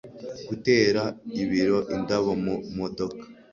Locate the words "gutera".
0.47-1.01